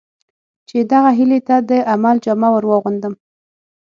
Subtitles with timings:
[0.67, 3.13] چې دغه هیلې ته د عمل جامه ور واغوندم.